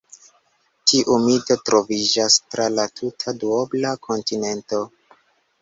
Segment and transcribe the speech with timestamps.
[0.91, 4.85] Tiu mito troviĝas tra la tuta duobla kontinento.